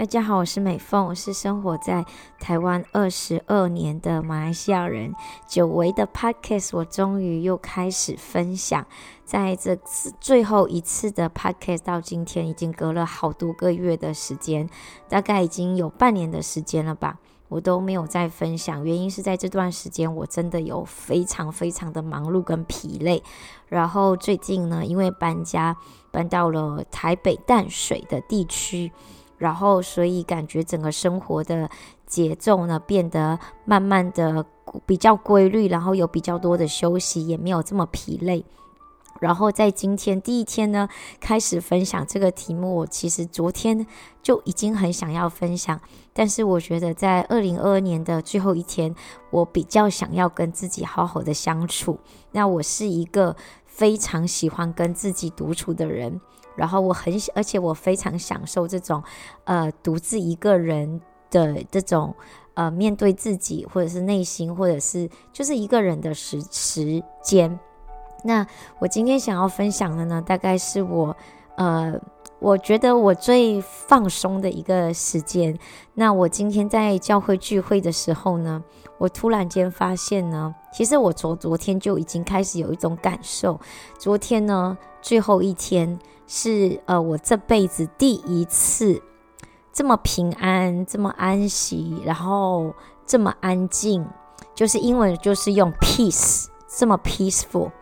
[0.00, 2.06] 大家好，我是美凤，我是生活在
[2.38, 5.14] 台湾二十二年的马来西亚人。
[5.46, 8.86] 久违的 Podcast，我终于又开始分享。
[9.26, 14.70] 在这次最后一次的 Podcast 到今天，已经隔了好多个月的时间，
[15.06, 18.82] 大概已经有半年的时间了吧，我都没有再分享。
[18.82, 23.22] 原因是在这段时间，我真的有非常非常的忙碌跟疲累。
[23.68, 25.76] 然后最近呢，因为搬家
[26.10, 28.90] 搬到了台北淡水的地区。
[29.40, 31.70] 然后，所以感觉整个生活的
[32.06, 34.44] 节奏呢，变得慢慢的
[34.84, 38.44] 比较规律，然后有比较多的休息，也没有这么疲累。
[39.18, 40.86] 然后在今天第一天呢，
[41.20, 42.76] 开始分享这个题目。
[42.76, 43.86] 我其实昨天
[44.22, 45.80] 就已经很想要分享，
[46.12, 48.94] 但是我觉得在二零二二年的最后一天，
[49.30, 51.98] 我比较想要跟自己好好的相处。
[52.32, 53.34] 那我是一个
[53.64, 56.20] 非常喜欢跟自己独处的人。
[56.56, 59.02] 然后我很，而且我非常享受这种，
[59.44, 61.00] 呃，独自一个人
[61.30, 62.14] 的这种，
[62.54, 67.58] 呃，面对自己，或者是内心，或者是就是一个人的时时间。
[68.24, 68.46] 那
[68.78, 71.16] 我今天想要分享的呢，大概是我，
[71.56, 71.98] 呃，
[72.40, 75.56] 我觉得我最放松的一个时间。
[75.94, 78.62] 那我今天在教会聚会的时候呢，
[78.98, 83.58] 我突然间发现呢，其实我昨昨天就已经开始有一种感受。
[83.98, 85.98] 昨天呢，最后一天。
[86.32, 89.02] 是呃，我这辈子第一次
[89.72, 92.72] 这么平安，这么安息，然后
[93.04, 94.06] 这么安静，
[94.54, 97.72] 就是英文就是用 peace，这么 peaceful，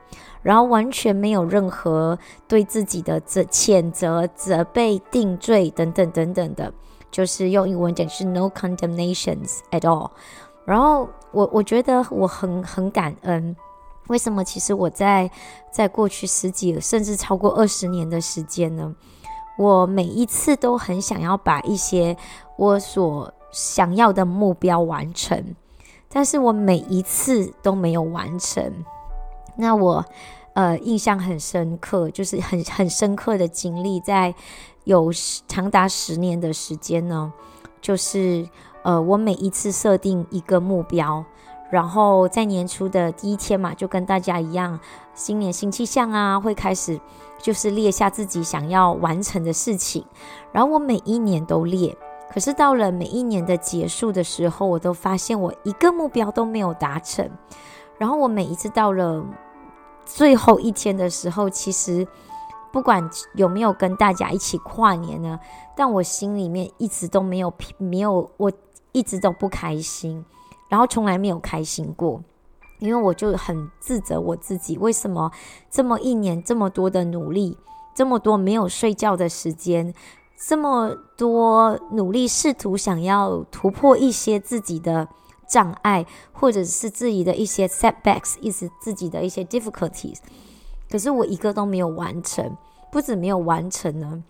[0.41, 6.73] 然后完全没有任何对自己的责谴责、责备、定罪等等等等的，
[7.11, 10.09] 就是用英文讲是 no condemnations at all。
[10.65, 13.55] 然后我我觉得我很很感恩。
[14.09, 14.43] 为什么？
[14.43, 15.31] 其实我在
[15.71, 18.95] 在过去十几甚至超过二十年的时间呢，
[19.57, 22.17] 我每一次都很想要把一些
[22.57, 25.55] 我所想要的目标完成，
[26.09, 28.85] 但是我每一次都没有完成。
[29.57, 30.05] 那我
[30.55, 34.35] 呃印象很深刻，就是很很深刻的经历，在
[34.85, 35.13] 有
[35.47, 37.33] 长达十年的时间呢，
[37.81, 38.49] 就是
[38.83, 41.25] 呃我每一次设定一个目标。
[41.71, 44.81] 然后在年初的第一天嘛，就跟大家一样，
[45.15, 46.99] 新年新气象啊，会开始
[47.39, 50.05] 就是列下自己想要完成的事情。
[50.51, 51.95] 然后我每一年都列，
[52.33, 57.31] 可是到了每一年的结束的时候，我都发现我一个目标都没有达成。
[57.99, 59.23] 然后我每一次到了
[60.07, 62.07] 最后一天的时候，其实
[62.73, 65.39] 不管有没有跟大家一起跨年呢，
[65.77, 68.51] 但我心里面一直都没有没有，我
[68.93, 70.25] 一直都不开心。
[70.69, 72.23] 然后从来没有开心过，
[72.79, 75.31] 因为我就很自责我自己，为什么
[75.71, 77.57] 这么一年这么多的努力，
[77.95, 79.93] 这么多没有睡觉的时间，
[80.37, 85.09] 这么多努力试图想要突破一些自己的
[85.49, 90.19] 障碍，或者是自己的一些 setbacks，意思自己的一些 difficulties，
[90.91, 92.57] 可是我一个都没有完成，
[92.93, 94.23] 不止没有完成呢。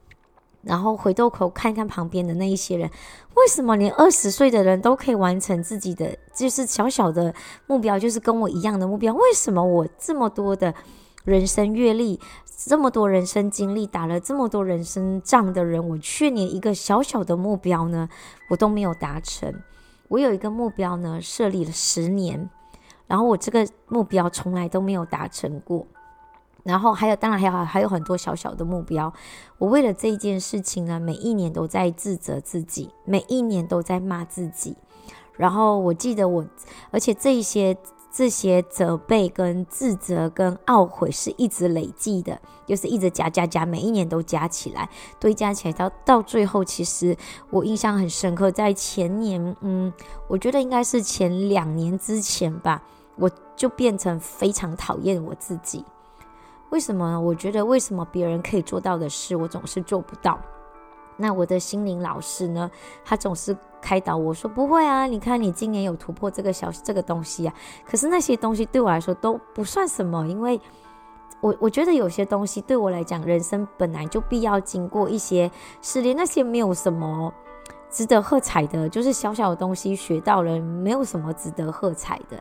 [0.62, 2.90] 然后回过头看看旁边的那一些人，
[3.34, 7.34] 为什么连二十岁的人都可以完成自己的就是小小的
[7.66, 9.14] 目标，就是跟我一样的目标？
[9.14, 10.74] 为什么我这么多的
[11.24, 12.20] 人生阅历，
[12.66, 18.08] 这么多人生经历，打了这么多人生仗的人，我却连一个小小的目标呢，
[18.50, 19.54] 我都没有达成？
[20.08, 22.50] 我有一个目标呢，设立了十年，
[23.06, 25.86] 然后我这个目标从来都没有达成过。
[26.68, 29.10] 然后还有，当然还有还有很多小小的目标。
[29.56, 34.76] 我为了这件事情呢，每一年都在自责自己，每一年都在骂自己。
[35.34, 36.44] 然后我记得我，
[36.90, 37.74] 而且这些
[38.12, 47.16] 这些责备跟自责跟懊悔是一直累积的，就是一直加加加，每一年都加起来，堆加起来到到最后，其实
[47.48, 49.90] 我印象很深刻，在前年，嗯，
[50.26, 52.82] 我觉得应该是前两年之前吧，
[53.16, 55.82] 我就变成非常讨厌我自己。
[56.70, 57.18] 为什么？
[57.20, 60.38] 我觉得为什么别人可以做到的事，我总是做不到？
[61.16, 62.70] 那我的心灵老师呢？
[63.04, 67.52] 他总是开导我说：“不会啊，你看你今年有突破这个小这个东西啊。”
[67.84, 70.60] 可是那些东西对我来说都不算什么，因为
[71.40, 75.50] 我我觉得有些东西对我来讲，人生本来就必要经过一些
[75.82, 77.32] 试炼，那些没有什么
[77.90, 82.40] 值得喝彩的，就是小小的东西学到了，没有什么值得喝彩的。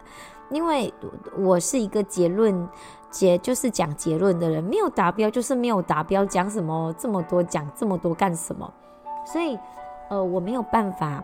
[0.50, 0.94] 因为
[1.38, 2.68] 我是一个结论
[3.10, 8.74] 结就是讲结论的人，没有达标就是没有达标，讲什么这么多讲这么多干什么？
[9.26, 9.58] 所以，
[10.10, 11.24] 呃，我没有办法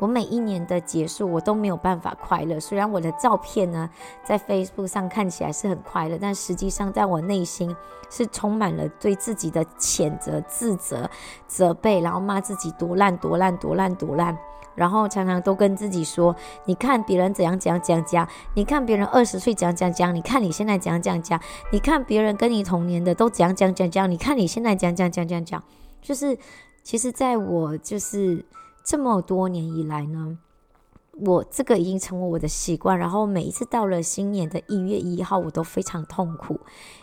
[0.00, 2.58] 我每一年的结束，我都没有办法快乐。
[2.60, 3.88] 虽然我的照片呢，
[4.24, 7.74] 在 Facebook 上看起来是很快乐，但实际上在我内心
[8.10, 11.08] 是充满了对自己的谴责、自责、
[11.46, 14.36] 责备，然后骂自己多烂、多烂、多烂、多烂。
[14.78, 16.34] 然后常常都跟自己说
[16.64, 21.38] ：“你看别人怎样怎样怎样讲，你看别人二十岁怎样怎样讲，你看你现在怎样怎样讲，
[21.72, 25.62] 你看别人跟你同年的都怎样怎样怎样讲，你看你现在怎样怎样怎样讲。”
[26.00, 26.38] 就是，
[26.82, 28.46] 其实在我就是。
[28.84, 30.38] 这么多年以来呢，
[31.20, 32.98] 我这个已经成为我的习惯。
[32.98, 36.58] 然后每一次到了新年的一月一号，我都非常痛苦，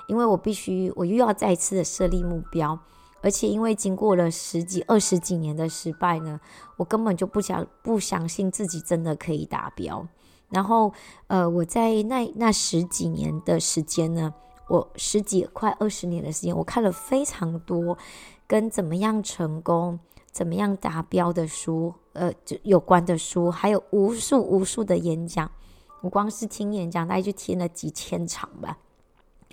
[0.07, 2.79] 因为我必须，我又要再次的设立目标，
[3.25, 6.39] 而且因为经过了十几、二十几年的失败呢，
[6.77, 10.07] 我根本就不想不相信自己真的可以达标。
[10.49, 10.93] 然后，
[11.25, 14.31] 呃，我在那那十几年的时间呢，
[14.69, 17.97] 我十几快二十年的时间，我看了非常多
[18.45, 19.99] 跟怎么样成功。
[20.31, 25.49] 怎么样达标的书，呃，就有关的书，还有无数无数的演讲。
[26.01, 28.77] 我光是听演讲，大概就听了几千场吧。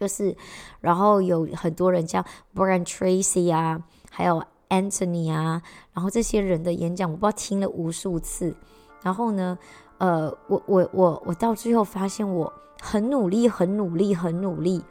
[0.03, 0.37] 就是，
[0.81, 5.63] 然后有很多人叫 Brian Tracy 啊，还有 Anthony 啊，
[5.93, 8.53] 然后这些人的演讲，我不知道听了无数次。
[9.05, 9.57] 然后呢，
[9.99, 14.83] 呃，我我我我到最后发现，我很努力，很努力，很努力。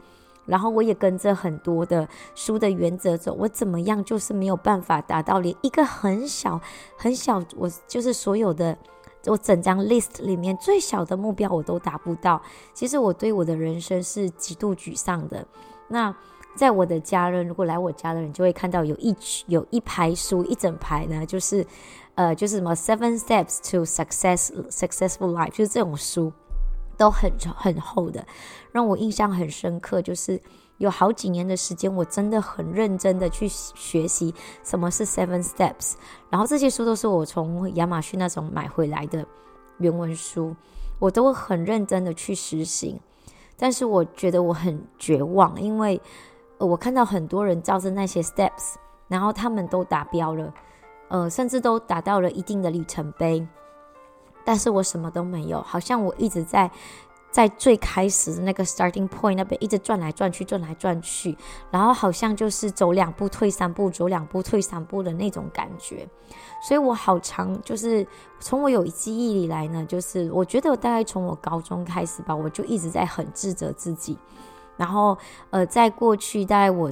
[0.46, 6.58] 然后我也跟着很多的书的原则走，我怎么样就是没有办法达到连一个很小
[6.96, 8.78] 很小，我就是所有的
[9.26, 12.40] 我整张 list 里面最小的目标我都达不到。
[12.74, 15.46] 其实我对我的人生是极度沮丧的。
[15.88, 16.14] 那
[16.54, 19.16] 在我的家人，如果来我家的人就会看到有一
[19.46, 21.66] 有一排书，一整排呢，就是
[22.14, 26.32] 呃就是什么 Seven Steps to Success Successful Life，就是这种书。
[26.98, 28.24] 都很很厚的，
[28.70, 30.00] 让我印象很深刻。
[30.00, 30.40] 就是
[30.82, 34.34] 有好几年的时间，我真的很认真的去学习
[34.64, 35.92] 什么是 Seven Steps。
[36.28, 39.24] 然后这些书都是我从亚马逊那种买回来的
[39.78, 40.56] 原文书，
[40.98, 42.98] 我都很认真的去实行。
[43.56, 46.00] 但是我觉得我很绝望，因为
[46.58, 48.74] 我看到很多人照着那些 Steps，
[49.06, 50.52] 然后他们都达标了，
[51.10, 53.46] 呃，甚至都达到了一定的里程碑。
[54.44, 56.68] 但是我什么都没有，好像我一直在
[57.32, 61.36] 在最开始的那个 starting point 那边一直转来转去，转来转去，
[61.70, 66.06] 然后好像就是走两步退三步，走两步退三步的那种感觉。
[66.62, 68.06] 所以我好长，就是
[68.38, 74.18] 从我有记忆以来呢，就是我觉得大概从我高中开始吧，我就一直在很自责自己。
[74.76, 75.16] 然后
[75.50, 76.90] 呃，在过去大概我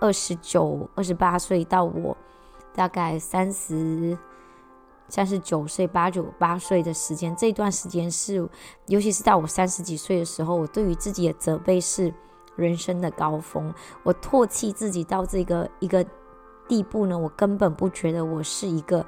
[0.00, 2.16] 二十九、二十八岁到我
[2.74, 4.18] 大概三十。
[5.12, 8.48] 三十九岁、八九八岁的时间，这段时间是，
[8.86, 12.10] 尤其是到我三十几岁的时候，我对于自己的责备是
[12.56, 13.74] 人生的高峰。
[14.04, 16.02] 我唾弃自己到这个一个
[16.66, 19.04] 地步呢，我根本不觉得我是一个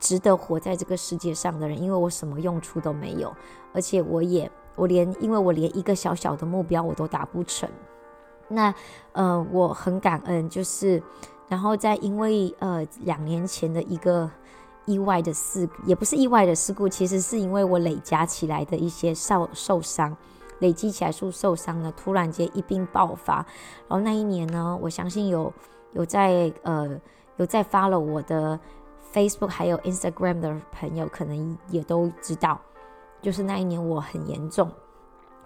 [0.00, 3.30] 值得活在这个世界上的人，因为我什么用处都没有，
[3.74, 7.68] 而且我也我连因为我连一个小小的目标我都达不成。
[8.48, 8.74] 那
[9.12, 11.02] 呃，我很感恩，就是
[11.46, 14.30] 然后在因为呃两年前的一个。
[14.86, 20.16] 意外的事也不是意外的事故，其实是因为我累加起来的一些受受伤，
[20.60, 23.34] 累积起来受受伤呢，突然间一并爆发。
[23.88, 25.52] 然后那一年呢，我相信有
[25.92, 26.88] 有在呃
[27.36, 28.58] 有在 follow 我的
[29.12, 32.60] Facebook 还有 Instagram 的朋友，可能也都知道，
[33.20, 34.70] 就是那一年我很严重，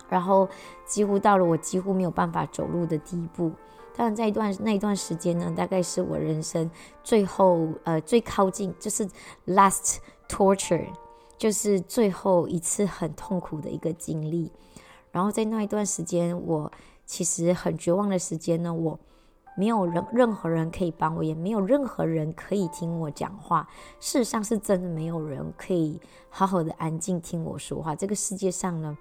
[0.08, 0.48] 然后
[0.84, 3.50] 几乎到了我几乎没有办法走路的地步。
[3.96, 6.70] 但在一段那一段时间呢，大概是我人生
[7.02, 9.06] 最后呃最靠近，就是
[9.46, 9.98] last
[10.28, 10.86] torture，
[11.36, 14.50] 就是最后一次很痛苦的一个经历。
[15.12, 16.70] 然后在那一段时间，我
[17.04, 18.98] 其实很绝望的时间呢，我
[19.56, 23.68] 没有任任何人可以帮我，也没有任何人可以听我讲话。
[23.98, 27.94] 事实上是真的没有人可以好好的安静听我说话。
[27.94, 28.96] 这个世界上呢，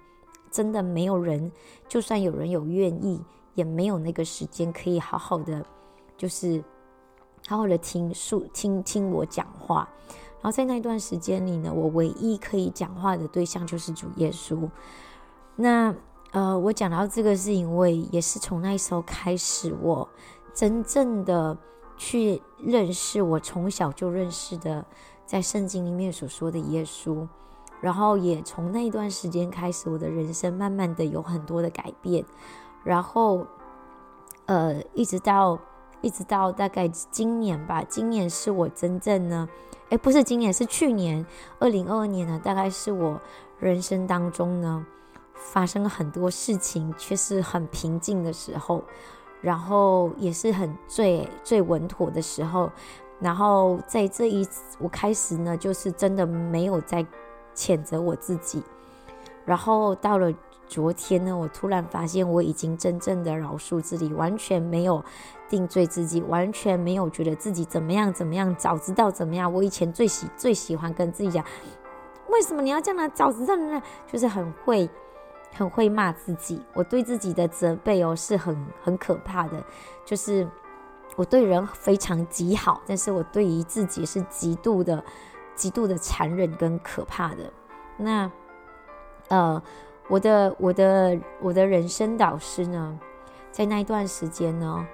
[0.50, 1.52] 真的没有人，
[1.88, 3.22] 就算有人有愿意。
[3.54, 5.64] 也没有那个时间可以好好的，
[6.16, 6.62] 就是
[7.48, 9.88] 好好的听述听听我讲话。
[10.42, 14.68] 然后在那段时间里呢，我唯一可以讲话的对象就是主耶稣。
[15.56, 15.94] 那
[16.32, 20.08] 呃，我讲到这个是因为也是从那时候开始，我
[20.54, 21.56] 真正的
[21.96, 24.82] 去认识我从小就认识的，
[25.26, 27.26] 在圣经里面所说的耶稣。
[27.82, 32.24] 然后也从那段时间开始，我的人生慢慢的有很多的改变。
[32.82, 33.46] 然后，
[34.46, 35.58] 呃，一直到
[36.00, 39.48] 一直到大概今年吧，今年是我真正呢，
[39.90, 41.24] 诶，不是今年，是去年，
[41.58, 43.20] 二零二二年呢，大概是我
[43.58, 44.86] 人生当中呢
[45.34, 48.82] 发生了很多事情，却是很平静的时候，
[49.40, 52.70] 然后也是很最最稳妥的时候。
[53.20, 57.04] 然后在这一，我开始呢，就是真的没有在
[57.54, 58.62] 谴责我自己。
[59.44, 60.32] 然后到了
[60.70, 65.04] 昨天呢，我突然发现我已经真正的饶恕自己，完全没有
[65.48, 68.54] 定罪自己，完全没有觉得自己怎么样怎么样。
[68.54, 71.44] 早知道怎么样，我以前最喜最喜欢跟自己讲，
[72.28, 73.12] 为什么你要这样呢？
[73.12, 74.88] 早知道呢，就是很会
[75.52, 76.62] 很会骂自己。
[76.72, 79.62] 我对自己的责备哦，是很很可怕的，
[80.06, 80.48] 就是。
[81.16, 85.04] 我对人非常极好，但是我对于自己是极度的、
[85.56, 87.52] 极度的残忍跟可怕的。
[87.96, 88.30] 那，
[89.28, 89.60] 呃，
[90.10, 92.98] 我的、我的、我的人生导师呢，
[93.52, 94.84] 在那一段时间呢，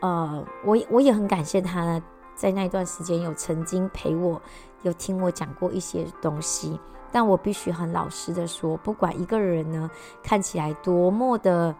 [0.00, 2.02] 呃，我我也很感谢他，
[2.34, 4.40] 在那一段时间有曾经陪我，
[4.80, 6.80] 有听我讲过一些东西。
[7.12, 9.90] 但我必须很老实的说，不管一个人呢，
[10.22, 11.74] 看起来多么的，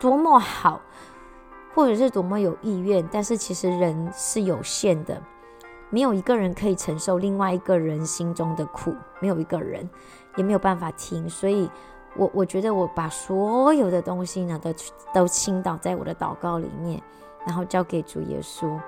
[0.00, 0.80] 多么好。
[1.74, 5.22] 或者是多么有意愿，但是其实人是有限的，
[5.90, 9.88] 没有一个人可以承受另外一个人心中的苦，没有一个人
[10.36, 11.28] 也没有办法听。
[11.28, 11.70] 所以
[12.16, 14.74] 我，我觉得我把所有的东西呢，都
[15.14, 17.02] 都倾倒在我的祷告里面，
[17.46, 18.78] 然后交给主耶稣。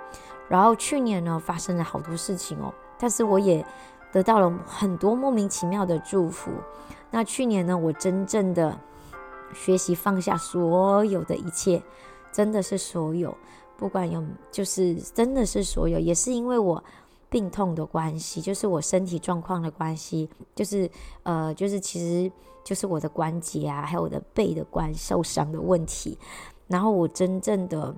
[0.49, 3.65] 然后去年呢，发生了好多事情哦，但是我也
[4.13, 6.51] 得到了很多莫名其妙的祝福。
[7.11, 8.79] 那去年呢，我真正的
[9.55, 11.83] 学习放下所有的一切。
[12.33, 13.37] 真的是所有，
[13.81, 14.23] 不管有，
[14.53, 16.85] 就是真的是所有，也是因为我
[17.31, 20.89] 病痛的关系，就是我身体状况的关系，就是
[21.23, 22.31] 呃，就是其实
[22.63, 26.19] 就是我的关节啊，还有我的背的关受伤的问题。
[26.69, 27.97] 然后我真正的，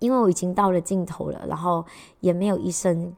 [0.00, 1.84] 因为我已经到了尽头了，然后
[2.18, 3.14] 也没有医生，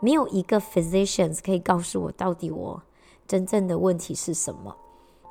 [0.00, 2.82] 没有一个 physicians 可以告诉我到底我
[3.26, 4.76] 真正的问题是什么。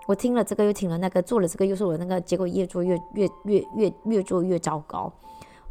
[0.07, 5.13] 我听了这个又听了那个，做了这个又做了那个，结果越做越越越越越做越糟糕。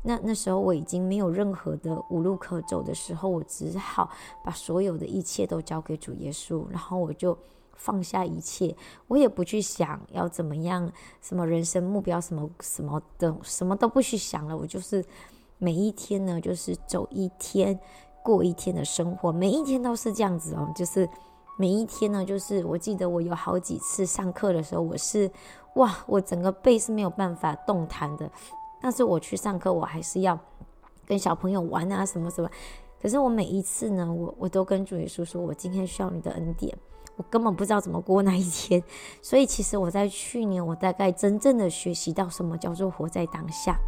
[0.06, 4.08] 那那时候我已经没有任何的无路可走的时候，我只好
[4.44, 7.36] 把所有的一切都交给主耶稣，然后我就
[7.74, 8.74] 放下一切，
[9.08, 14.56] 我也不去想要怎么样，什么人生目标，什么什么的，什么都不去想了。
[14.56, 15.04] 我就是
[15.58, 17.78] 每一天呢，就是走一天
[18.22, 21.08] 过一天的生活，每一天都是这样子哦，就是。
[21.58, 25.30] 每一天呢，就是我记得我有好几次上课的时候，我是
[25.76, 28.30] 哇，我整个背是没有办法动弹的。
[28.80, 30.38] 但是我去上课，我还是要
[31.06, 32.50] 跟小朋友玩啊，什么什么。
[33.00, 36.76] 可是我每一次呢，我我都跟主耶稣说，我今天需要你的恩典，
[37.16, 38.82] 我根本不知道怎么过那一天。
[39.22, 43.78] 所以其实我在去年，我大概真正的学习到什么叫做活在当下，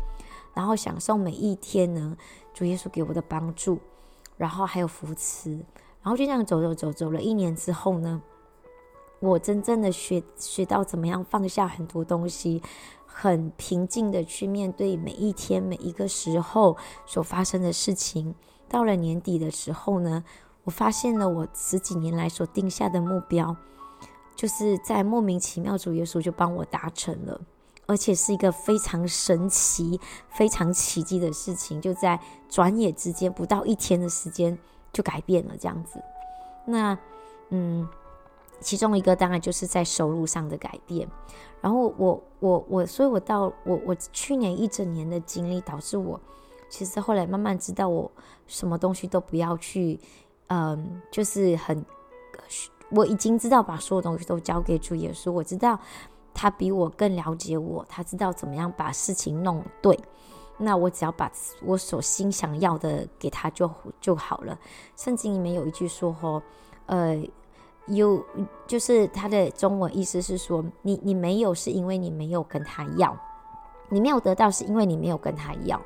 [0.55, 2.17] 然后享受每一天呢，
[2.53, 3.79] 主耶稣给我的帮助，
[4.37, 5.53] 然后还有扶持。
[6.01, 8.23] 然后就这样走走走走了一年之后呢，
[9.21, 12.63] 我真正的学学到怎么样放下很多东西，
[13.21, 18.33] 很平静的去面对每一天每一个时候所发生的事情。
[18.69, 20.23] 到了年底的时候呢，
[20.63, 23.57] 我发现了我十几年来所定下的目标，
[24.37, 27.41] 就是在莫名其妙主耶稣就帮我达成了，
[27.87, 29.99] 而且是一个非常神奇、
[30.29, 34.57] 非常奇迹的事情，就在转眼之间不到一天的时间。
[34.91, 36.03] 就改变了这样子，
[36.65, 36.99] 那
[37.51, 37.87] 嗯，
[38.61, 41.09] 其中一个当然就是在收入上的改变。
[41.61, 46.21] 然后我我我，所以我到我我去年一整年的经历，导致我
[46.69, 48.11] 其实后来慢慢知道，我
[48.47, 49.99] 什么东西都不要去，
[50.49, 51.85] 嗯，就是很，
[52.91, 55.79] 我已经知道把所有东西都交给主耶稣，我知道
[56.33, 59.99] 他比我更了解我，他知道怎么样把事情弄对。
[60.61, 61.31] 那我只要把
[61.63, 64.59] 我所心想要的给他就就好了。
[64.97, 66.43] 圣经里面有一句说：“吼，
[66.87, 67.17] 呃，
[67.89, 68.25] 有
[68.67, 73.17] 就是他的中文意思是说，你你没有是因为你没有跟他要，
[73.89, 75.81] 你没有得到是因为你没有跟他要。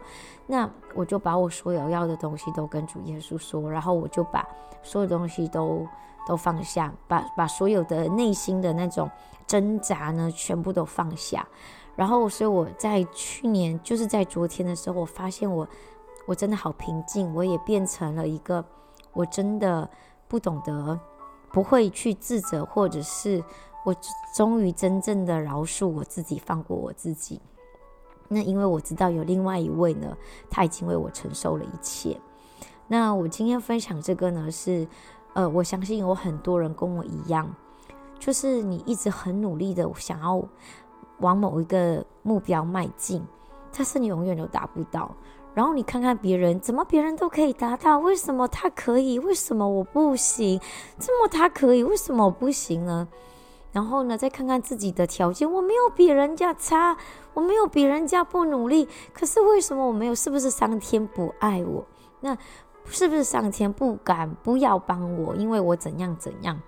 [0.47, 4.47] 那我就把我所有要的东西都跟主耶稣说，然后我就把
[4.82, 5.87] 所有东西都
[6.26, 9.11] 都放下，把把所有的内心的那种
[9.47, 11.47] 挣扎呢，全部都放下。”
[11.94, 15.68] 然后，所以我在去年，就是在昨天的时候，我发现我，
[16.25, 18.64] 我真的好平静，我也变成了一个，
[19.12, 19.88] 我真的
[20.26, 20.99] 不懂得，
[21.52, 23.42] 不会去自责，或者是
[23.85, 23.94] 我
[24.35, 27.40] 终于真正的饶恕我自己，放过我自己。
[28.28, 30.16] 那因为我知道有另外一位呢，
[30.50, 32.18] 他已经为我承受了一切。
[32.88, 34.88] 那我今天分享这个呢，是，
[35.35, 37.54] 呃，我相信有很多人跟我一样，
[38.18, 40.42] 就是你一直很努力的想要。
[41.18, 43.25] 往某一个目标迈进，
[43.71, 45.14] 但是你永远都达不到。
[45.54, 49.18] 然后你看看别人，怎么别人都可以达到，为什么他可以？
[49.18, 50.61] 为什么我不行？
[50.99, 53.09] 这么他可以，为什么我不行呢？
[53.73, 56.97] 然后呢，再看看自己的条件，我没有比人家差，
[57.35, 60.14] 我没有比人家不努力，可是为什么我没有？
[60.14, 61.85] 是不是上天不爱我？
[62.21, 62.37] 那
[62.87, 65.35] 是不是上天不敢不要帮我？
[65.37, 66.61] 因为我怎样怎样？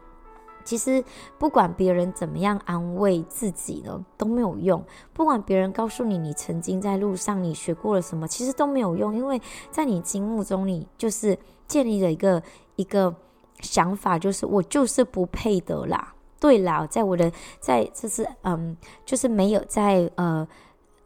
[0.64, 1.04] 其实
[1.38, 4.83] 不管别人怎么样安慰自己呢，都没有用。
[5.12, 9.40] 不管别人告诉你，你曾经在路上你学过了什么，其实都没有用，因为
[9.71, 12.42] 在你心目中，你就是建立了一个
[12.76, 13.14] 一个
[13.61, 16.14] 想法，就是我就是不配得啦。
[16.40, 17.30] 对啦，在我的
[17.61, 20.47] 在就是嗯，就是没有在呃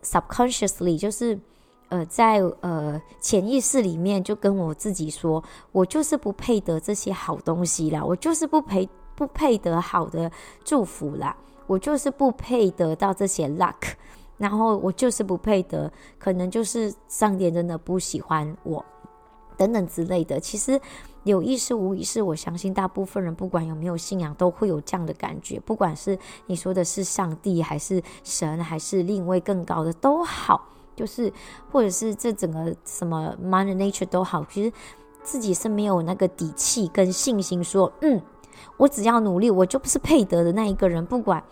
[0.03, 1.39] subconsciously，就是
[1.89, 8.89] 呃在呃潜意识里面就跟我自己说，我就是不配得这些好东西啦，我就是不配。
[9.19, 10.31] 不配得好的
[10.65, 13.75] 祝福啦，我就是不配得到这些 luck，
[14.37, 18.85] 然后我就是不配得，可能就是上天真的不喜欢我，
[19.57, 20.39] 等等之类的。
[20.39, 20.81] 其实
[21.25, 25.59] 有意识无意识，我相信大部分人不管有没有信仰，都会有这样的感觉。
[25.59, 31.33] 不管是你说的是上帝，还是神，还是另一位更高的都好，就是
[31.73, 34.73] 或者是这整个什么 m o n e r nature 都好，其实
[35.25, 38.23] 自己是没有那个底气跟信心说，嗯。
[38.79, 41.05] 我只要努力，我就不是配得的那一个人。
[41.05, 41.45] 不管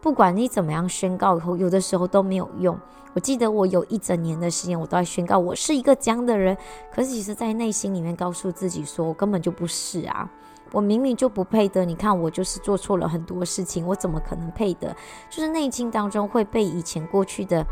[0.00, 2.78] 不管你怎么样宣告以后，有的时候都没有用。
[3.14, 6.56] 我记得我有一整年的时间，我都在宣告我是一个这样的人。
[6.94, 10.30] 可是其实，在内心里面告诉自己说，我根本就不是啊！
[10.70, 11.84] 我明明就不配得。
[11.84, 14.94] 你看，我就是做错了很多事情，我怎么可能配得？
[15.30, 17.66] 就是内心当中会被以前过去的。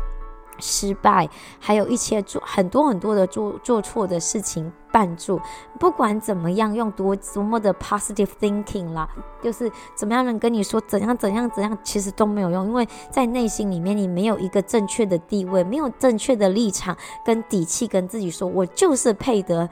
[0.59, 5.39] 失败，还有一些做很多很多的做做错的事情绊住。
[5.79, 9.09] 不管怎么样，用多多么的 positive thinking 啦，
[9.41, 19.69] 就是怎么样能跟你说怎样怎样怎样，其实都没有用，因为在内心里面你没有一个正确的地位，没有正确的立场跟底气，跟自己说我就是配得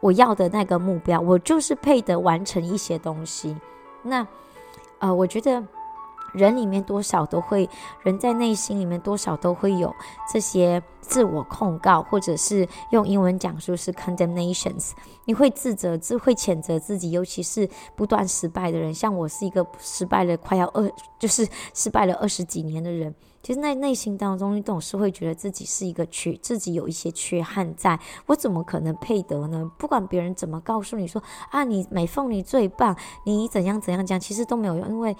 [0.00, 3.56] 我要的那个目标，我就是配得完成一些东西。
[4.02, 4.26] 那
[4.98, 5.62] 呃，我觉得。
[6.32, 7.68] 人里面多少都会，
[8.02, 9.94] 人在内心里面多少都会有
[10.32, 14.92] 这些自我控告，或者是用英文讲说是 condemnations。
[15.24, 18.92] 你会自责，自会谴责自己，尤其是不断失败的人。
[18.92, 23.14] 像我是一个失败了快要二，就是失败了二十几年的人。
[23.42, 29.70] 其实，在内心当中，你总是会觉得自己是一个缺，自己有一些缺憾在，在我怎么可能配得呢？
[29.78, 32.94] 不管别人怎么告诉你说啊，你美凤你最棒，
[33.24, 35.16] 你怎样怎样讲，其实都没有用，因为。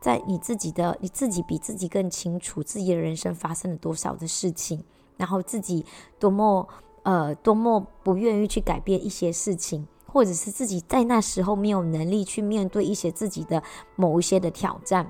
[0.00, 4.82] 在你自己的，你自己比自己更清楚自己的人生发生了多少的事情，
[5.18, 5.84] 然后自己
[6.18, 6.66] 多么
[7.02, 13.62] 呃多么不愿意去改变一些事情，或者是自己在那时候没有能力去面对一些自己的
[13.94, 15.06] 某一些的挑战，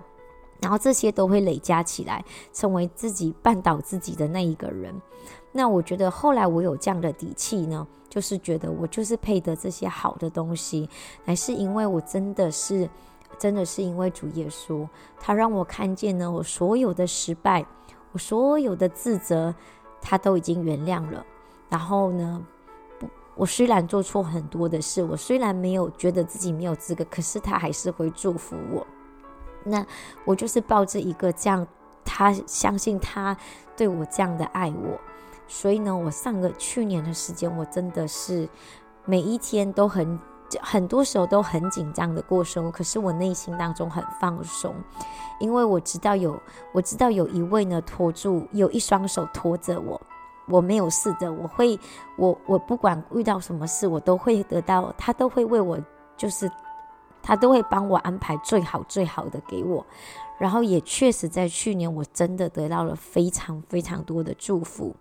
[0.60, 4.92] 然后这些都会累加起来，成为自己绊倒自己的那一个人。
[5.52, 10.88] 那我觉得后来我有这样的底气呢，就是觉得我就是配得这些好的东西，
[11.24, 12.90] 还是因为我真的是。
[13.38, 14.86] 真的是因为主耶稣，
[15.18, 17.64] 他让我看见呢，我所有的失败，
[18.12, 19.54] 我所有的自责，
[20.00, 21.24] 他都已经原谅了。
[21.68, 22.44] 然后呢，
[23.34, 28.86] 我虽然做错很多的事，我虽然没有觉得自己没有资格，可是他还是会祝福我。
[29.64, 29.86] 那
[30.24, 31.66] 我就是抱着一个这样，
[32.04, 33.36] 他相信他
[33.76, 35.00] 对我这样的爱我，
[35.46, 38.48] 所以呢，我上个去年的时间，我真的是
[39.06, 40.18] 每一天都很。
[40.60, 44.74] 很多时候都很紧张的过生活，可是我内心当中很放松，
[45.38, 46.40] 因为我知道有，
[46.72, 50.00] 我知道有一位呢托住，有一双手托着我，
[50.46, 51.78] 我没有事的，我会，
[52.16, 55.78] 我我不管遇到什么事，我都会得到，他都会为我，
[56.16, 56.50] 就是
[57.22, 59.84] 他都会帮我安排最好最好的给我，
[60.38, 64.96] 然后也确实在去年我真的得到了非常非常多的祝福，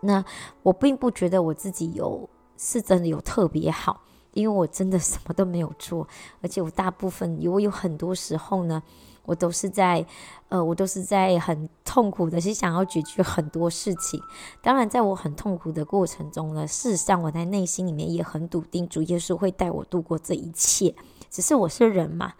[0.00, 0.24] 那
[0.62, 4.00] 我并不觉得我自己有是真的有特别好。
[4.34, 6.06] 因为我真的什么都没有做，
[6.42, 8.82] 而且我大部分，我有很多时候呢，
[9.24, 10.04] 我都是在，
[10.48, 14.20] 呃，我都是在很痛苦的，是想要解决很多事情。
[14.60, 20.94] 当然，在我很痛苦的过程中呢，事实上我在内心里面也很笃定，主耶稣会带我度过这一切。
[21.30, 22.34] 只是我是人嘛。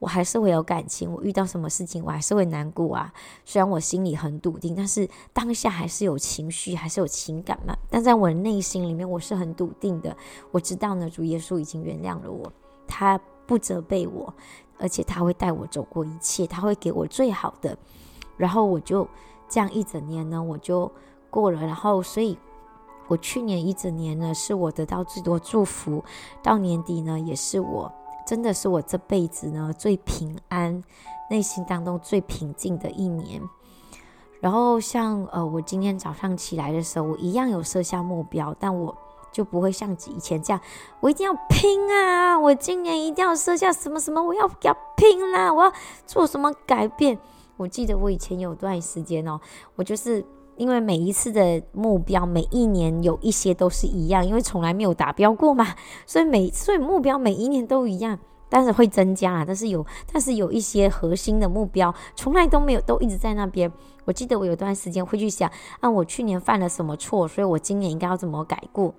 [0.00, 3.12] 我还是会有感情，我遇到什么事情，我还是会难过啊。
[3.44, 7.76] 虽然我心里很笃定，但是当下还是有情绪，还是有情感嘛。
[7.88, 10.16] 但在我的内心里面，我是很笃定的。
[10.50, 12.50] 我知道呢，主耶稣已经原谅了我，
[12.88, 14.32] 他不责备我，
[14.78, 17.76] 而且他会带我走过一切，他会给我最好的。
[18.38, 19.06] 然后我就
[19.50, 20.90] 这样一整年呢，我就
[21.28, 21.60] 过了。
[21.60, 22.38] 然后，所以
[23.06, 26.02] 我去年一整年呢，是我得到最多祝福。
[26.42, 27.92] 到年底呢，也是我。
[28.30, 30.84] 真的是我这辈子呢最平安，
[31.28, 33.42] 内心当中最平静的一年。
[34.38, 38.96] 然后像呃，我今天早上起来的时候，我一样有设下目标，但我
[39.32, 40.60] 就不会像以前这样，
[41.00, 42.38] 我一定要拼啊！
[42.38, 45.52] 我今年一定要设下什么什么，我要要拼啦！
[45.52, 45.72] 我要
[46.06, 47.18] 做什么改变？
[47.56, 49.40] 我记得我以前有段时间哦，
[49.74, 50.24] 我就是
[50.60, 55.66] 因为每一次的目标，每一年有一些都是一样，因为从来没有达标过嘛，
[56.04, 58.18] 所以每所以目标每一年都一样。
[58.52, 63.72] 但是会增加啊，但是有，但是有一些核心的目标从来都没有，都一直在那边。
[64.04, 68.92] 我记得我有段时间会去想，啊，我去年犯了什么错，所以我今年应该要怎么改过。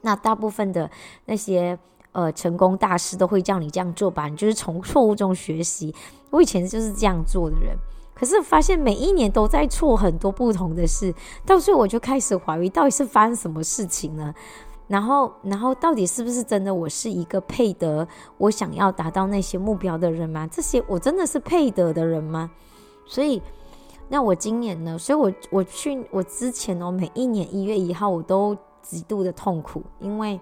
[0.00, 0.90] 那大部分的
[1.26, 1.78] 那些
[2.10, 5.94] 呃成功大师都会叫你这样做吧，你就是从错误中学习。
[6.30, 7.76] 我以前就是这样做的人，
[8.20, 11.14] 可是发现每一年都在错很多不同的事，
[11.46, 14.34] 到最后我就开始怀疑，到底是发生什么事情呢？
[14.88, 16.74] 然后，然后到底是不是真的？
[16.74, 18.06] 我是一个配得
[18.36, 20.46] 我想要达到那些目标的人吗？
[20.52, 22.50] 这些我真的是配得的人吗？
[23.06, 23.40] 所以，
[24.10, 24.98] 那我今年呢？
[24.98, 30.38] 所以我我去我之前哦，每一年一月一号我都极度的痛苦，因为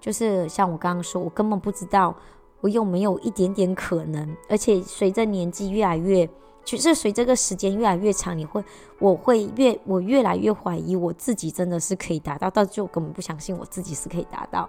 [0.00, 2.14] 就是像我刚刚说，我根本不知道
[2.62, 6.26] 我有没有一点点可能，而且随着年纪越来越。
[6.68, 8.62] 其实随这个时间越来越长，你会，
[8.98, 14.68] 我会越，我越来越怀疑我自己真的是可以达到，到就根本不相信我自己是可以达到。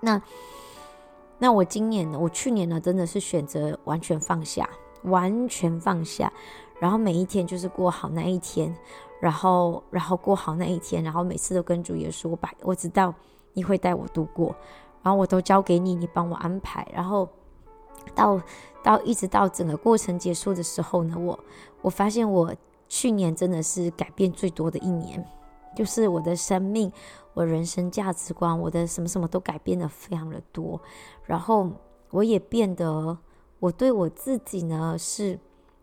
[0.00, 0.22] 那，
[1.36, 2.16] 那我今年呢？
[2.16, 2.80] 我去年呢？
[2.80, 4.70] 真的是选择完全放下，
[5.02, 6.32] 完全放下，
[6.78, 8.72] 然后每一天就是过好那一天，
[9.20, 13.12] 然后，然后过好那一天，然后每次都跟主耶稣拜，我知道
[13.54, 14.54] 你会带我度过，
[15.02, 17.28] 然后我都交给你，你帮我安排，然后。
[18.14, 18.40] 到
[18.82, 21.38] 到一直到整个过程结束的时候呢，我
[21.82, 22.54] 我发现我
[22.88, 25.24] 去年真的是改变最多的一年，
[25.76, 26.90] 就是我的生命、
[27.34, 30.80] 我人生价值观、我的什么什么都改变的非常的多。
[31.24, 31.70] 然后
[32.10, 33.18] 我也变得，
[33.60, 35.38] 我对我自己呢是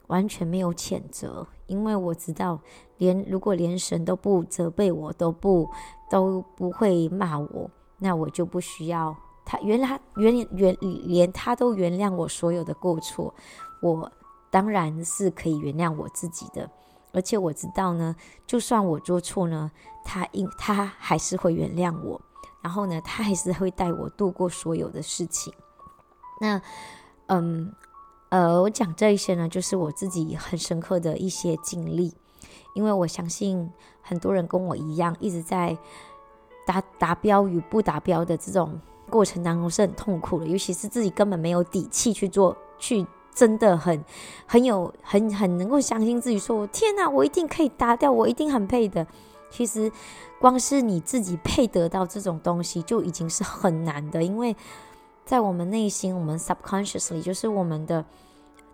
[0.08, 2.60] 完全没有谴责，因为我知道，
[2.98, 5.70] 连如果连神都不责备我，都不
[6.10, 9.16] 都不会骂我，那我就不需要。
[9.46, 13.32] 他原来原原连他都原谅我所有的过错，
[13.80, 14.12] 我
[14.50, 16.68] 当然是可以原谅我自己的，
[17.14, 18.16] 而且我知道呢，
[18.48, 19.72] 就算我做错呢，
[20.04, 22.20] 他应他还是会原谅我，
[22.62, 25.54] 然后呢，他还是会带我度过所有的事情。
[26.42, 26.62] 那，
[27.28, 27.72] 嗯，
[28.30, 32.12] 呃，我讲这一些呢，就是我自己很深刻的一些经历，
[32.74, 35.78] 因为我相信很多人跟我一样，一直在
[36.66, 38.82] 达达标与不达标的这种。
[39.10, 44.04] 过程当中是很痛苦的，尤其是自己根本没有底气去做，去真的很
[44.46, 49.06] 很有很很能够相信自己说，说天哪，我一定可以达掉，我一定很配的。
[49.50, 49.92] 其实
[50.40, 54.56] 光是你自己配得到这种东西就已经是很难的，因为
[55.24, 58.04] 在我们内心，我们 subconsciously 就是我们的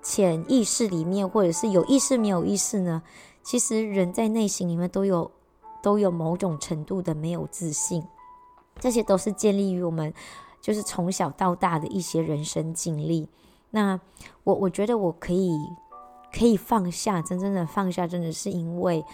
[0.02, 3.04] 潜意识里面，或者是有意识没有意识呢，
[3.44, 5.30] 其实人在内心里面都有
[5.84, 8.04] 都有某种程度的没有自信。
[8.82, 10.12] 这些都是建立于我们
[10.60, 13.30] 就是从小到大的一些人生经历。
[13.70, 14.00] 那
[14.44, 15.56] 我我觉得我可以
[16.34, 19.06] 可以放下，真正的放下，真的是因为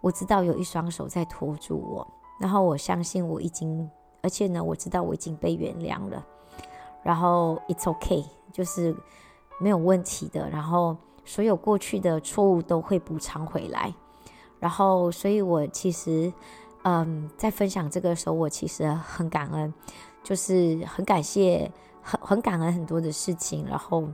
[0.00, 2.06] 我知道有一双手在托住我，
[2.40, 3.88] 然后我相信我已经，
[4.20, 6.26] 而且呢，我知道我已经被原谅了。
[7.04, 8.94] 然后 it's okay，就是
[9.60, 10.50] 没有问题的。
[10.50, 13.94] 然后所有过去的错误都会补偿回来。
[14.58, 16.32] 然后，所以我其实。
[16.84, 19.72] 嗯，在分享这个的时候，我其实很感恩，
[20.22, 24.04] 就是很感谢，很很感恩很多的事情，然后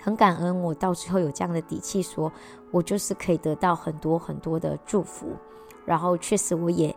[0.00, 2.32] 很感恩我到最后有这样的底气说，
[2.72, 5.28] 我就是可以得到很多很多的祝福，
[5.86, 6.92] 然后确实我也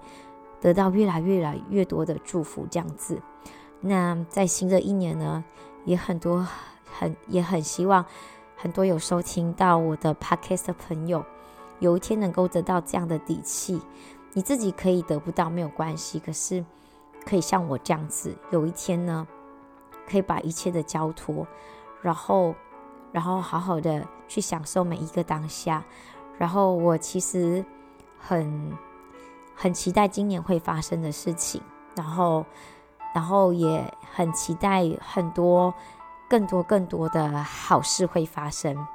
[0.60, 3.22] 得到越来越来越多的祝福，这样子。
[3.82, 5.46] 那在新的一年呢，
[5.84, 6.48] 也很多
[6.98, 8.04] 很也很希望
[8.56, 11.24] 很多有收听到我的 podcast 的朋友，
[11.78, 13.80] 有一天能够得到这样的底气。
[14.36, 16.64] 你自己可以得不到没有关系，可是
[17.26, 19.26] 可以像我这样子，有一天呢，
[20.06, 21.48] 可以把一切的交托，
[22.02, 22.54] 然后，
[23.14, 25.82] 然后好好的去享受每一个当下。
[26.38, 27.64] 然后我其实
[28.20, 28.74] 很
[29.56, 31.62] 很期待今年会发生的事情，
[31.96, 32.46] 然后，
[33.14, 33.82] 然后也
[34.14, 35.74] 很期待很多
[36.30, 38.86] 更多更多的好事会发生。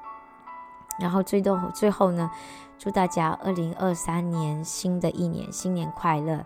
[1.01, 2.31] 然后最后最后呢，
[2.79, 6.45] 祝大家二零二三年新的一年新年快乐，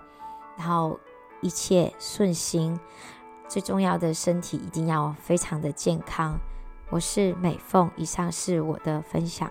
[0.57, 0.99] 然后
[1.41, 2.79] 一切顺心，
[3.49, 6.39] 最重要的身体一定要非常的健康。
[6.91, 9.51] 我是美凤，以上是我的分享。